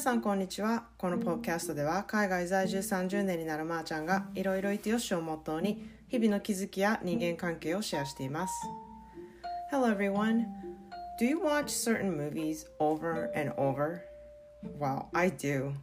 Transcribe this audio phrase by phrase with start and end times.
[0.00, 8.54] さんこんにちはこのポッドキャストでは海外在住30年になるまーちゃんがいろいろいてよしをモットーに日々の気づきや人間関係をシェアしています
[9.70, 10.46] Hello everyone
[11.18, 14.02] Do you watch certain movies over and over?
[14.78, 15.74] Well, I do.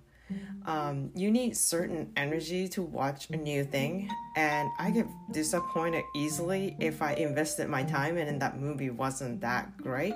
[0.65, 6.75] Um, you need certain energy to watch a new thing, and I get disappointed easily
[6.79, 10.13] if I invested my time and that movie wasn't that great.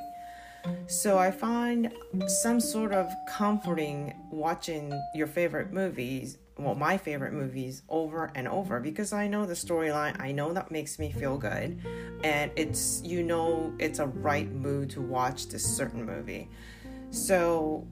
[0.87, 1.93] So I find
[2.27, 8.79] some sort of comforting watching your favorite movies, well, my favorite movies over and over
[8.79, 10.21] because I know the storyline.
[10.21, 11.81] I know that makes me feel good,
[12.23, 16.49] and it's you know it's a right mood to watch this certain movie.
[17.11, 17.87] So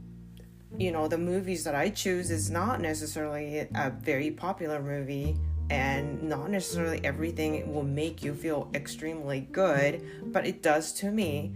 [0.79, 5.37] you know the movies that I choose is not necessarily a very popular movie
[5.71, 10.03] and not necessarily everything will make you feel extremely good,
[10.33, 11.55] but it does to me.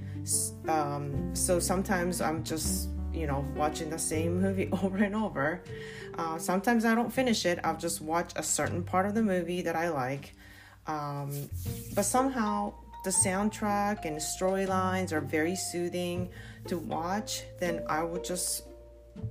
[0.68, 5.62] Um, so sometimes I'm just, you know, watching the same movie over and over.
[6.16, 9.62] Uh, sometimes I don't finish it, I'll just watch a certain part of the movie
[9.62, 10.32] that I like.
[10.86, 11.50] Um,
[11.94, 16.30] but somehow the soundtrack and storylines are very soothing
[16.68, 18.62] to watch, then I would just,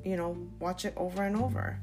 [0.04, 1.80] you know, watch it over and over.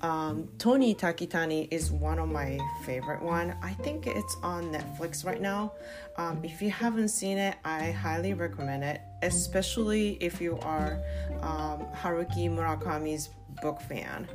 [0.00, 3.56] Um, Tony Takitani is one of my favorite one.
[3.62, 5.72] I think it's on Netflix right now.
[6.16, 11.02] Um, if you haven't seen it, I highly recommend it, especially if you are
[11.42, 14.28] um, Haruki Murakami's book fan.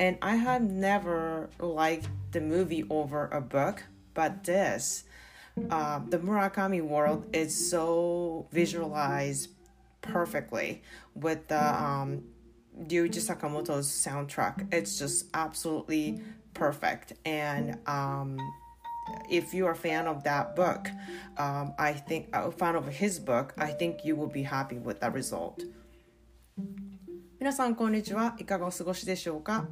[0.00, 3.84] And I have never liked the movie over a book,
[4.14, 5.04] but this,
[5.70, 9.50] uh, the Murakami world is so visualized
[10.02, 10.82] perfectly
[11.14, 12.24] with the um,
[12.78, 14.72] Ryuichi Sakamoto's soundtrack.
[14.72, 16.20] It's just absolutely
[16.54, 17.12] perfect.
[17.24, 18.38] And um,
[19.30, 20.88] if you're a fan of that book,
[21.38, 25.00] um, I think a fan of his book, I think you will be happy with
[25.00, 25.62] the result.
[27.40, 29.66] 皆さんこんにちはいかがお過ごしでしょうか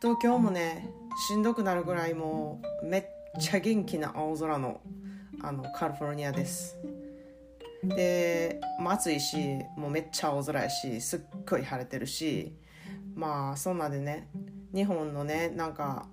[0.00, 0.88] 東京もね
[1.26, 3.04] しんどくなるぐらいもうめっ
[3.40, 4.80] ちゃ元気な青空の
[5.42, 6.76] あのカリフォルニアです
[7.84, 9.36] で、まあ、暑いし
[9.76, 12.54] もうめっちゃ青空やしすっごい晴れてるし
[13.14, 14.28] まあそんなでね
[14.74, 16.06] 日本のねなんか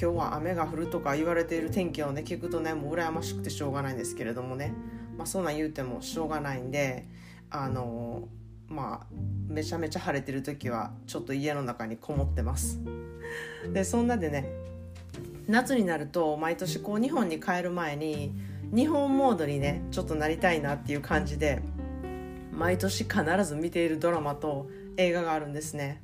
[0.00, 4.72] 今日は雨が降るとか言われている天気をね聞くとねもう羨ましくてしょうがないんですけれどもね、
[5.16, 7.06] まあ、そんなん言うてもしょうがないんで
[7.50, 8.28] あの
[8.68, 9.06] まあ
[9.48, 12.80] めちゃめちゃ晴れてる時はちょっと家の中にこもってます。
[13.72, 14.48] でそんなでね
[15.48, 18.32] 夏になると毎年こう日本に帰る前に
[18.74, 21.62] 日本モードにねちょっとなりたいなっていう感じで
[22.52, 26.02] 毎年必ず見ているドラマと映画があるんですね。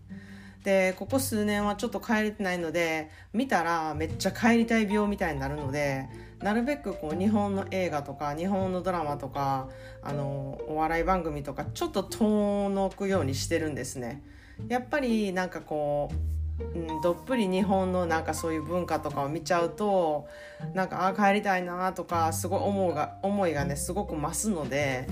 [0.65, 6.09] でここ数年はちょっと帰れてないので見たらめっちゃ帰りたい病みたいになるので
[6.41, 9.69] なるべくこう日本の映画とか日本のドラマとか
[10.03, 14.25] あのお笑い番組とかちょっと遠のくようにしてるんですね。
[14.69, 20.27] やっぱりなんかこううん、どっぷり日本のなんかそういう文化とかを見ちゃうと
[20.75, 25.07] なんかああ帰りたいなとかすごい思うが思いがねすごく増すので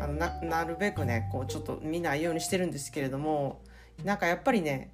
[0.00, 3.60] あのななるべくねこうちょっと見ないようにしてるんですけれども
[4.04, 4.92] なんかやっぱりね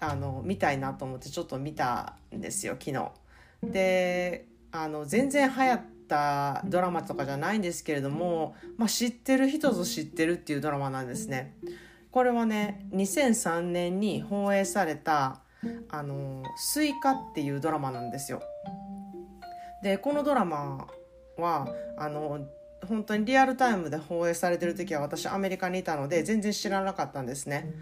[0.00, 3.10] あの見たいなと思ってちょっと見たんですよ昨日。
[3.62, 11.54] であの全然流行ったドラマとかじゃないんですけれども、まあ、知ってる人ぞ知ってるっていうドラマなんですね。
[12.18, 18.42] これはね2003年に放映されたあの「すいか」っていうドラマなんですよ。
[19.84, 20.88] でこのドラマ
[21.36, 22.40] はあの
[22.88, 27.72] 本当にリアルタイムで放映されてる時は私アメリカにいたので全然知らなかったんですね。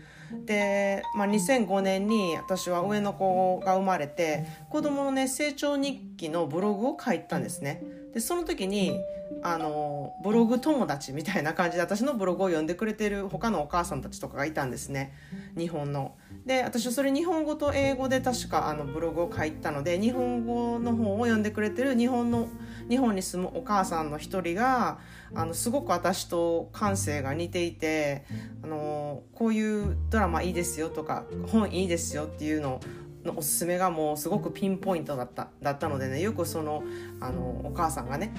[0.44, 7.82] で、まあ、2005年に私は上の子が生まれて子供のね成長日記のブログを書いたんですね。
[8.16, 8.98] でその時に
[9.42, 15.12] あのブログ友達みたいな感じで私のブログを読んでくれてる他のお母さんたちとかがいたんですね
[15.54, 16.14] 日本の。
[16.46, 22.48] で私それ日本語と英語で確かあのブログを書いたので日本語の方を読んでくれてる日本の
[22.88, 24.98] 日本に住むお母さんの一人が
[25.34, 28.24] あのすごく私と感性が似ていて
[28.64, 32.80] あのこういうドラマいいですよとか本いいですよっていうのを
[33.26, 36.82] のおすすめがもうすごくピンポイントだっただったのでねよくその
[37.20, 38.32] あのお母さんがね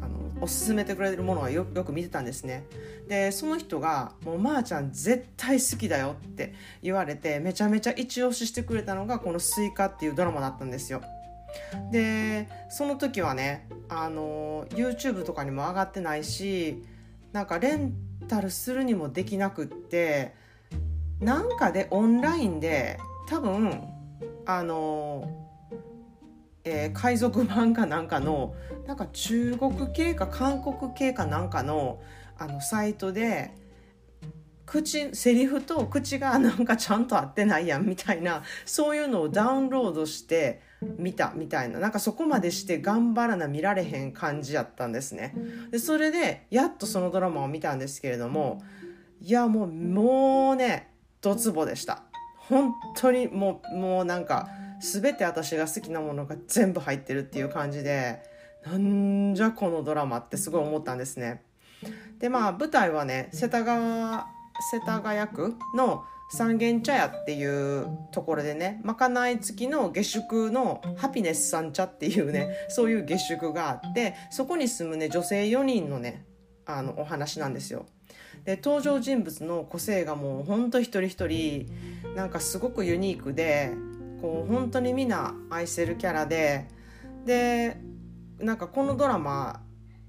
[0.00, 2.64] あのおすすめてくれるものはよよく見てたんですね。
[3.08, 11.02] でその人が「もうまーちゃん絶対好きだよ」って言われてめちゃめちゃ一押ししてくれたのがこの「スイカ」っていうドラマだったんですよ。
[11.90, 16.84] でその時はねあの YouTube とかにも上がってないし
[17.32, 17.94] なんかレン
[18.28, 20.34] タルするにもできなくって
[21.20, 22.98] なんかでオンラインで
[23.28, 23.82] 多分
[24.46, 25.28] あの、
[26.64, 28.54] えー、海賊版かなんかの
[28.86, 32.00] なんか中国系か韓国系かなんかの
[32.38, 33.54] あのサイトで
[34.66, 40.60] 口セリフと口がなんかちゃんと合ってないやんみたいなそういうのをダウンロードして
[40.98, 41.78] 見たみたいな。
[41.78, 45.34] なんかそこまでして頑張らな見られへん感じやったんですね。
[45.70, 48.62] でそれでやっとそのドラマを見たんですけれども
[49.20, 52.02] いやもうもうねドツボでした。
[52.48, 54.48] 本当にもうもうなんか
[54.80, 58.22] 全て私が好きなものが全部入ってるっていう感じで
[58.64, 61.42] なんじゃこのドラマってすごい思ったんですね
[62.18, 64.22] でまあ舞台はね世田谷
[64.72, 76.26] 世田谷区の三軒茶屋っていうところでねまかない付きの下宿のハピネス三茶っていうねそういう下宿があってそこに住むね女性4人のね
[76.66, 77.86] あのお話なんですよ。
[78.46, 81.68] で登場人物の個性がもうほんと一人一人
[82.14, 83.72] なんかすごくユニークで
[84.22, 86.68] こう本当にみんな愛せるキャラで
[87.24, 87.76] で
[88.38, 89.60] なんかこのドラマ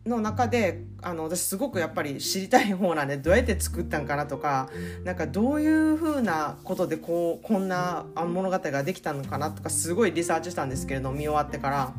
[0.06, 4.70] の中であの私すごくやっぱり知りたい方なんでどうやって作ったんかなとか
[5.04, 11.94] なんかどういうふうなことでこうこんな物語ができたのかなとかすごいリサーチしたんですけれど見終わってから。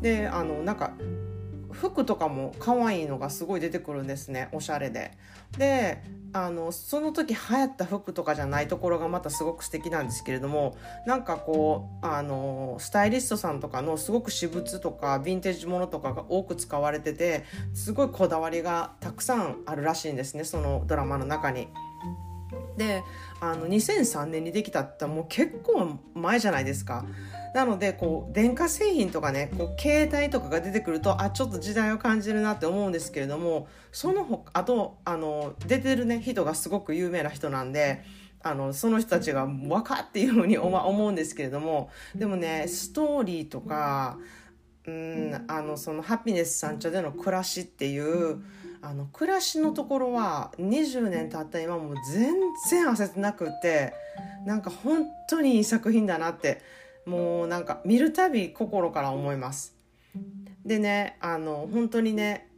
[0.00, 0.92] であのなんか
[1.76, 5.12] 服とかも可愛いのがすごい出てくるんですねおしゃれで。
[5.58, 6.02] で
[6.32, 10.76] あのその時流行った服とかじゃないところがまたすごく素敵なんですけれども
[11.06, 17.44] なんかこうあのスタイリストさんとかのすごく私物とかヴィンテージものとかが多く使われてて
[17.74, 21.68] すごいこだわりがたくさんあるらしいんですねそのドラマの中に。
[22.76, 23.02] で
[23.40, 27.04] あの2003年にできたってもう結構前じゃないですか。
[27.54, 38.04] なのでこう電化製品とかねこう携帯とかが出てくるとあちょっと時代を感じるなって思うんですけれどもそのほあとあの出てるね人がすごく有名な人なんで。
[38.42, 44.18] あのその人たちが若っていうふうに思うんですけれどもでもねストーリーとか
[44.86, 48.44] うんあのそのハピネス三茶での暮らしっていう
[48.82, 52.34] あの暮らしのところは20年経った今も全
[52.70, 53.92] 然焦ってなくって
[54.46, 56.62] なんか本当にいい作品だなって
[57.06, 59.74] もうなんか見るたび心から思います。
[60.64, 62.48] でねあの本当にね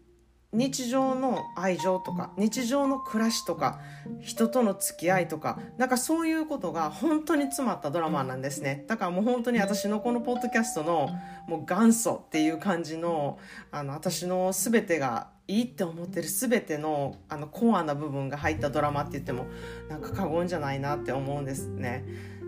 [0.51, 3.81] 日常の愛情とか日常の暮らしとか
[4.21, 11.11] 人との付き合いとかなんかそういうことが本当に詰まったドラマなんですねだからもう本当に私のこのポッドキャストの
[11.47, 13.39] もう元祖っていう感じの
[13.71, 19.47] あの私の全てがいいって思ってる全てのあのコアな部分が入ったドラマって言っても
[19.91, 22.05] なんか過言じゃないなって思うんですね。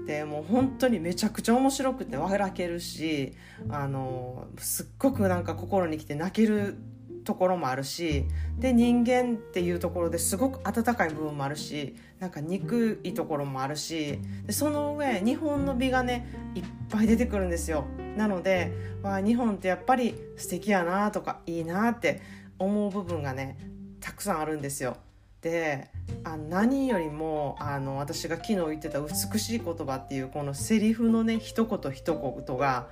[0.06, 3.34] でもう本当にめちゃくちゃ面白くて笑けるし
[3.68, 6.76] あのすっごくなんか心にきて泣ける
[7.24, 8.24] ところもあるし
[8.58, 17.84] で人間っていうところですごく温かい部分もあるしなんか憎いところもあるしでその上日本の美がねいっぱい出てくるんですよ。
[18.16, 22.20] なのでわ日本ってやっぱり素敵やなとかいいなって
[22.58, 23.56] 思う部分がね
[24.00, 24.96] たくさんあるんですよ。
[25.42, 25.88] で
[26.24, 32.88] あ何よりもあの私が昨日言ってた美しい言葉っていうこのセリフのね一言一言が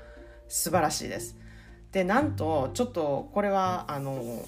[0.49, 1.37] 素晴らしいです。
[1.93, 4.45] でなんとちょっとこれはあの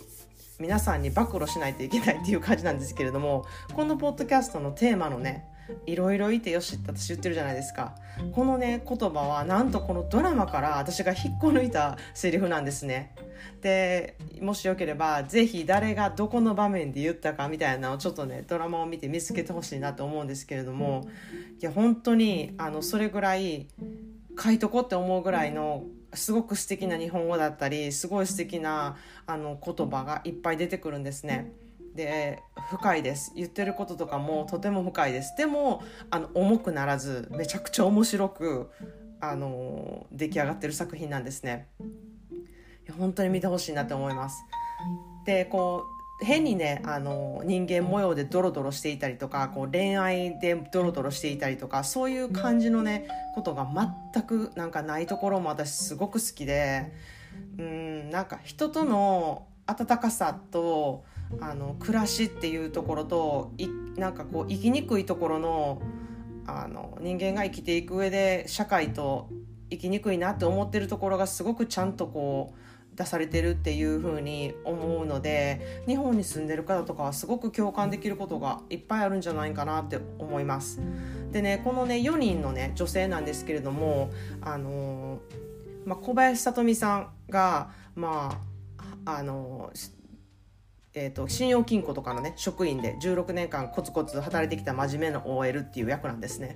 [0.58, 5.46] 皆さんに暴露しないといけないっていう感じなんですけれどもこのポッドキャストのテーマのね
[5.86, 7.94] いろいろいてよしって私言ってるじゃないですか。
[8.32, 13.14] このね言葉はなんとこのドラマから私が引っこ抜いたセリフなんですね。
[13.62, 21.08] でもしよければぜひ誰がどこの場面で言ったかみたいなのをちょっとねドラマを見て見つけてほしいなと思うんですけれども。
[21.60, 23.66] いや本当にあのそれぐらい
[24.42, 25.84] 書いとこって思うぐらいの
[26.14, 28.96] すごく素敵な日本語だったりすごい素敵な
[29.26, 31.52] あな言葉がいっぱい出てくるんですね。
[31.94, 33.32] で深いです。
[33.34, 35.34] 言ってることとかもとても深いです。
[35.36, 38.70] でもあの重くならずめちゃくちゃ面白く
[39.20, 41.68] あの出来上がってる作品なんですね。
[42.98, 44.42] 本当に見てほしいなって思います。
[45.24, 45.84] でこ
[46.20, 53.66] う変にねあの人間模様でドロドロしていたりとかこう恋愛でドロドロしていたりとかそういう感じのねことが
[54.12, 56.92] 全くなんかないところも私すごく好きで
[57.58, 61.04] うんなんか人との温かさと
[61.40, 65.82] あの暮らしっていうところといなんかこう生きにくいところの
[66.46, 69.28] あの人間が生きていく上で社会と
[69.70, 80.80] 生きにくいなって思ってるところがすごくちゃんとこう出されてるっていう風に思うので日本に住んでる方とかはすごく共感できることがいっぱいあるんじゃないかなって思います。
[81.30, 84.10] でねこのね4人のね女性なんですけれども
[84.40, 85.20] あの、
[85.84, 88.40] まあ、小林さとみさんがま
[89.04, 89.70] ああの
[90.92, 96.54] えーと、信用金庫とかのね職員で16年間コツコツ働いてきた真面目な OL っていう役なんですね。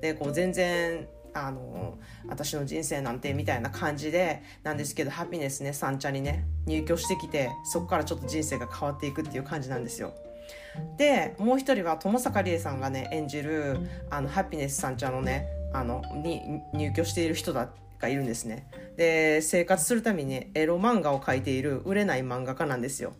[0.00, 1.98] でこう全然あの
[2.28, 10.14] 私の人生なんてみたいな感じでなんですけどハピネスね三茶にね入居してきてそこからちょっと人生が変わっていくっていう感じなんですよ。
[10.96, 13.78] でもう一人は友坂理恵さんがね演じる
[14.10, 17.68] あのハピネスさんちゃんのねあのに入居している人だ
[18.00, 23.14] がいるんですねで生活するためにエロ漫画を描いている売れない漫画家なんですよ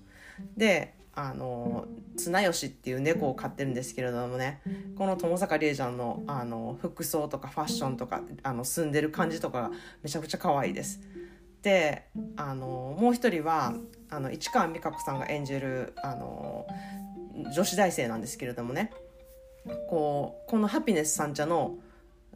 [0.57, 1.87] であの
[2.17, 4.61] 綱吉っていう猫を飼ってるんですけれどもね
[4.97, 9.71] この友坂理恵ちゃんのあの服装とかファッションとかあの住んでる感じとかが
[10.03, 11.00] めちゃくちゃ可愛いです。
[11.62, 12.05] で
[12.37, 13.75] あのもう一人は
[14.11, 16.67] あの市川美香子さんが演じるあの
[17.55, 18.93] 女子大生なんですけれどもね
[19.88, 21.76] こうこのハピネス三茶の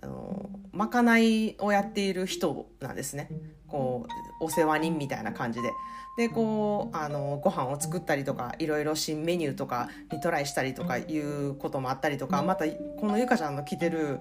[0.01, 3.29] あのまかないをやっている人なんですね。
[3.67, 4.07] こ
[4.41, 5.71] うお世話人みたいな感じで。
[6.19, 14.19] でこうあのご飯を作ったりとかいろいろ新メニューとかにトライしたりとかいうこともあったりとかまたこのゆかちゃんの着てる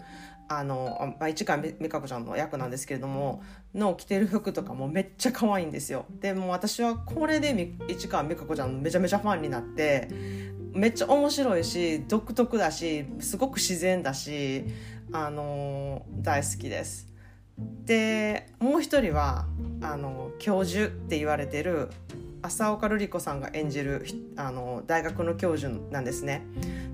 [0.47, 3.41] あの、まあ、市川美香子ちゃんの役なんですけれども
[3.73, 6.05] の着てる服とかもめっちゃ可愛いんですよ。
[6.21, 10.07] でも私はこれで市川美香子ちゃんめちゃめちゃファンになって
[10.73, 14.65] めっちゃ面白いし独特だしすごく自然だし
[15.11, 17.07] あの大好きです
[17.85, 19.47] でもう一人は
[19.81, 21.89] あの教授って言われてる
[22.41, 26.43] 浅岡瑠璃子さんが演じるあの大学の教授なんですね。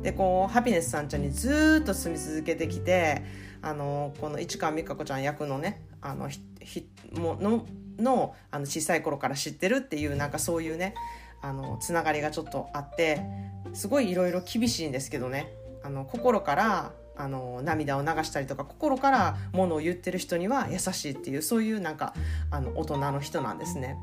[0.02, 3.24] でこうハピネスさんちゃんにずっと住み続けてきて
[3.62, 7.66] あのこの市川美香子ちゃん役のねあのひもの
[7.98, 10.96] のあの小さい頃から知ってるっていうなんかそういうね
[11.42, 13.22] あのつながりがちょっとあって
[13.74, 15.54] すごいいろいろ厳しいんですけどね
[15.84, 22.14] あの心からあの涙を流したりとか心からものを言ってる人には優しいっていうそういうなんか
[22.52, 23.98] あの大人の人なんですね。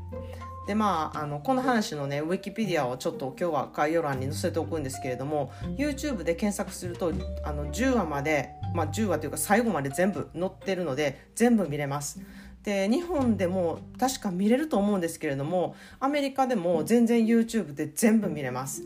[0.67, 7.11] でまあ、あのこの話のねウィキペディアをちょっと今日は概要欄に載せておくんですけれども YouTube で検索すると
[7.43, 12.21] あの10話まで、まあ、10話というか最後まで全部載ってるので全部見れます。
[12.63, 18.83] で日本でも確か見れると思うんですけれどもアメリカでも全然 YouTube で全部見れます。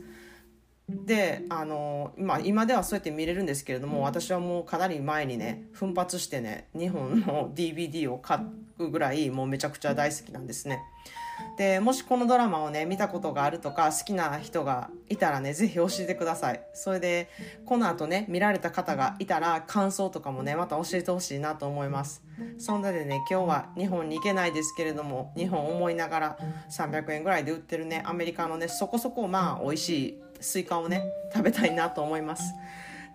[0.87, 8.39] であの、まあ、今ではそうやって見れるんですけれども私はもうかなり前にね奮発してね日本の DVD を買
[8.77, 10.81] うぐらいもうめちゃくちゃ大好きなんですね。
[11.57, 16.61] でもしこのドラマをね見たことがあるとか好きな人がいたらね是非教えてください。
[16.73, 17.29] それで
[17.65, 22.23] この後ね見られた方がいたら感想とかもねまた教えてほしいなと思います。
[22.57, 26.37] そんなでね今日は日本に行けないですけれども日本思いながら
[26.69, 32.53] 300円ぐらいで売ってるねアメリカのねそこそこまあ美味しいスイカをね食べたいなと思います。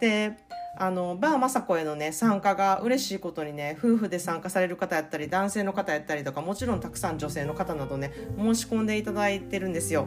[0.01, 0.33] で
[0.79, 10.07] あのバー雅子へのね参加が嬉しいことにね夫婦で参加される方やったり男性の方やったりとかもちろんたくさん女性の方などね申し込んでいただいてるんですよ。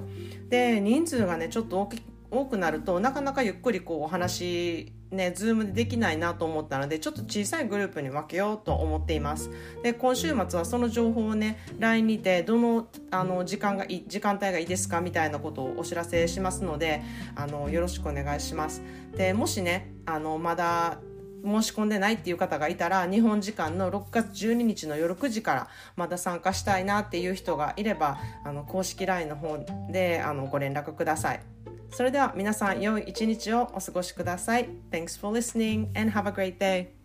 [0.49, 1.89] で人数がねちょっと
[2.33, 9.51] 多くなるとなかなかゆっくりこうお話ね、ズームでできないなと思ったのでちょっと小さいグループに分けようと思っています
[9.83, 17.03] で今週末はその情報をね LINE にてどのあの時間がい時間帯がいいですかみたいなことをお知らせしますので
[17.35, 18.81] あのよろしくお願いします
[19.15, 20.99] でもしねあのまだ
[21.45, 29.59] 申し込んでないっていう方がいたら日本時間の6月12日の夜9時からまだ参加したいなっていう人がいればあの公式 LINE の方
[29.91, 31.52] であのご連絡ください。
[31.93, 34.67] それでは皆さん良い一日をお過ごしください。
[34.91, 37.02] Thanks for listening and have a great day.